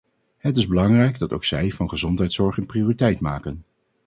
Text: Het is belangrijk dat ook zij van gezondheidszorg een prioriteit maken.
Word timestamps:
Het 0.37 0.57
is 0.57 0.67
belangrijk 0.67 1.17
dat 1.19 1.33
ook 1.33 1.43
zij 1.43 1.71
van 1.71 1.89
gezondheidszorg 1.89 2.57
een 2.57 2.65
prioriteit 2.65 3.19
maken. 3.19 3.63